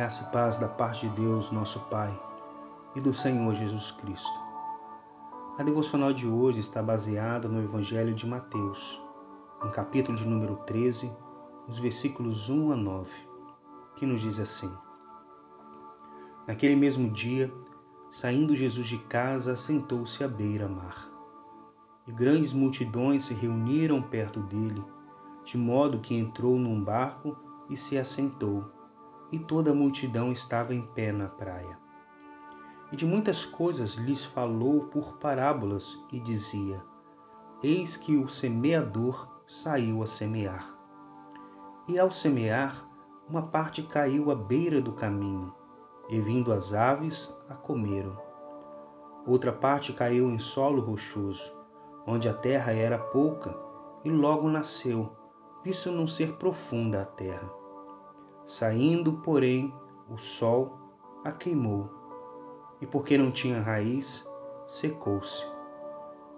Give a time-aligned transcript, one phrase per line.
[0.00, 2.18] Graça e paz da parte de Deus, nosso Pai,
[2.96, 4.32] e do Senhor Jesus Cristo.
[5.58, 8.98] A devocional de hoje está baseada no Evangelho de Mateus,
[9.62, 11.12] no capítulo de número 13,
[11.68, 13.10] os versículos 1 a 9,
[13.94, 14.72] que nos diz assim:
[16.46, 17.52] Naquele mesmo dia,
[18.10, 21.10] saindo Jesus de casa, sentou-se à beira-mar.
[22.08, 24.82] E grandes multidões se reuniram perto dele,
[25.44, 27.36] de modo que entrou num barco
[27.68, 28.79] e se assentou
[29.32, 31.78] e toda a multidão estava em pé na praia.
[32.90, 36.82] E de muitas coisas lhes falou por parábolas e dizia:
[37.62, 40.76] Eis que o semeador saiu a semear.
[41.86, 42.84] E ao semear,
[43.28, 45.54] uma parte caiu à beira do caminho,
[46.08, 48.18] e vindo as aves a comeram.
[49.26, 51.54] Outra parte caiu em solo rochoso,
[52.06, 53.56] onde a terra era pouca,
[54.04, 55.12] e logo nasceu,
[55.62, 57.59] visto não ser profunda a terra
[58.50, 59.72] Saindo, porém,
[60.08, 60.76] o sol
[61.24, 61.88] a queimou,
[62.80, 64.28] e porque não tinha raiz,
[64.66, 65.46] secou-se.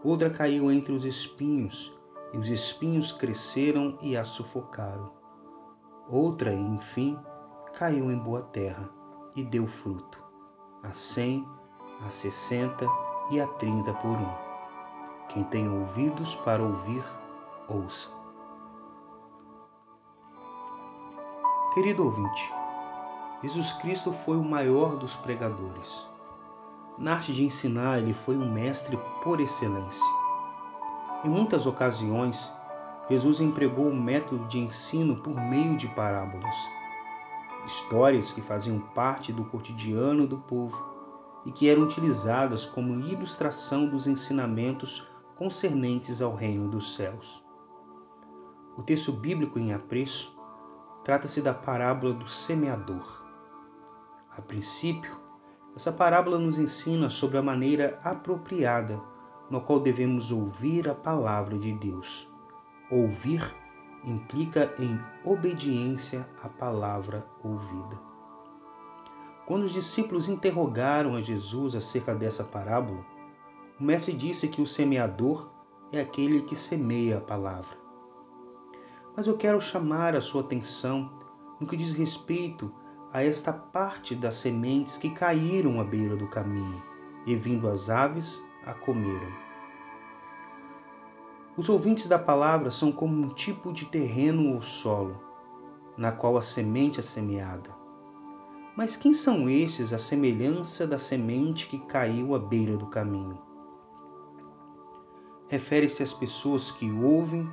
[0.05, 1.91] Outra caiu entre os espinhos,
[2.35, 5.11] e os espinhos cresceram e a sufocaram.
[6.07, 7.19] Outra, enfim,
[7.73, 8.91] caiu em boa terra
[9.35, 10.23] e deu fruto,
[10.83, 11.49] a cem,
[12.05, 12.87] a sessenta
[13.31, 14.35] e a trinta por um.
[15.31, 17.05] Quem tem ouvidos para ouvir,
[17.71, 18.22] ouça.
[21.75, 22.53] Querido ouvinte,
[23.42, 26.06] Jesus Cristo foi o maior dos pregadores.
[26.98, 30.05] Na arte de ensinar, ele foi um mestre por excelência.
[31.25, 32.53] Em muitas ocasiões,
[33.09, 36.55] Jesus empregou o método de ensino por meio de parábolas,
[37.64, 40.77] histórias que faziam parte do cotidiano do povo
[41.47, 47.42] e que eram utilizadas como ilustração dos ensinamentos concernentes ao reino dos céus.
[48.77, 50.32] O texto bíblico em apreço
[51.05, 53.25] Trata-se da parábola do semeador.
[54.36, 55.20] A princípio,
[55.74, 59.01] essa parábola nos ensina sobre a maneira apropriada
[59.51, 62.29] no qual devemos ouvir a palavra de Deus.
[62.91, 63.42] Ouvir
[64.05, 67.98] implica em obediência à palavra ouvida.
[69.45, 73.05] Quando os discípulos interrogaram a Jesus acerca dessa parábola,
[73.79, 75.51] o mestre disse que o semeador
[75.91, 77.82] é aquele que semeia a palavra.
[79.17, 81.11] Mas eu quero chamar a sua atenção
[81.61, 82.73] no que diz respeito
[83.12, 86.83] a esta parte das sementes que caíram à beira do caminho
[87.27, 89.30] e vindo as aves a comeram.
[91.55, 95.20] Os ouvintes da palavra são como um tipo de terreno ou solo,
[95.96, 97.70] na qual a semente é semeada.
[98.74, 103.39] Mas quem são estes à semelhança da semente que caiu à beira do caminho?
[105.48, 107.46] Refere-se às pessoas que ouvem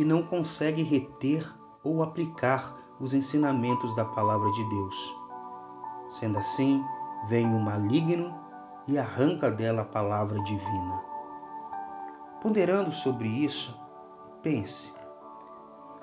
[0.00, 1.46] e não consegue reter
[1.84, 5.14] ou aplicar os ensinamentos da palavra de Deus.
[6.08, 6.82] Sendo assim,
[7.28, 8.34] vem o maligno
[8.88, 11.02] e arranca dela a palavra divina.
[12.40, 13.78] Ponderando sobre isso,
[14.42, 14.90] pense: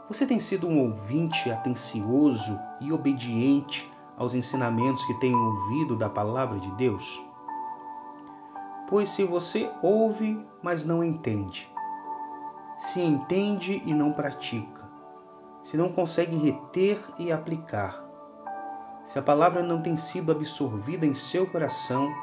[0.08, 6.60] você tem sido um ouvinte atencioso e obediente aos ensinamentos que tem ouvido da palavra
[6.60, 7.20] de Deus?
[8.88, 11.68] Pois se você ouve, mas não entende,
[12.78, 14.88] se entende e não pratica,
[15.64, 18.08] se não consegue reter e aplicar,
[19.08, 22.14] se a palavra não tem sido absorvida em seu coração,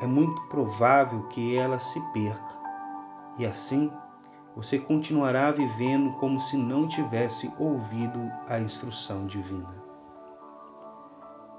[0.00, 2.60] é muito provável que ela se perca.
[3.38, 3.88] E assim,
[4.56, 9.80] você continuará vivendo como se não tivesse ouvido a instrução divina.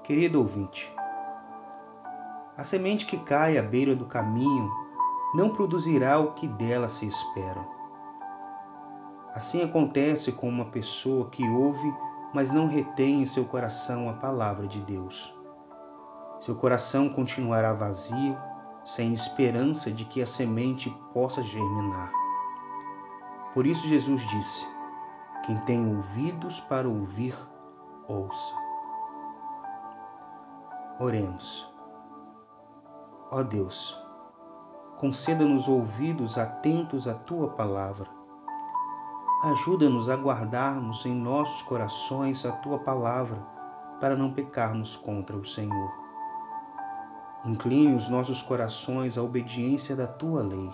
[0.02, 0.94] Querido ouvinte,
[2.54, 4.70] a semente que cai à beira do caminho
[5.34, 7.73] não produzirá o que dela se espera.
[9.34, 11.92] Assim acontece com uma pessoa que ouve,
[12.32, 15.34] mas não retém em seu coração a palavra de Deus.
[16.38, 18.38] Seu coração continuará vazio,
[18.84, 22.12] sem esperança de que a semente possa germinar.
[23.52, 24.64] Por isso Jesus disse:
[25.44, 27.36] Quem tem ouvidos para ouvir,
[28.06, 28.54] ouça.
[31.00, 31.68] Oremos.
[33.32, 34.00] Ó Deus,
[34.98, 38.23] conceda-nos ouvidos atentos à tua palavra
[39.44, 43.36] Ajuda-nos a guardarmos em nossos corações a tua palavra,
[44.00, 45.92] para não pecarmos contra o Senhor.
[47.44, 50.70] Incline os nossos corações à obediência da tua lei,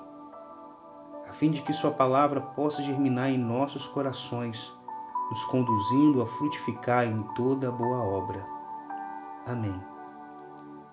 [1.29, 4.73] a fim de que Sua palavra possa germinar em nossos corações,
[5.33, 8.47] nos conduzindo a frutificar em toda boa obra.
[9.49, 9.83] Amém.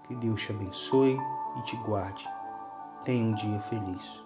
[0.06, 1.15] Que Deus te abençoe
[1.59, 2.27] e te guarde.
[3.03, 4.25] Tenha um dia feliz.